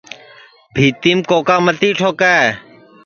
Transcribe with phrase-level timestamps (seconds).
[0.73, 2.35] بھِیتِیم کوکا متی ٹھوکے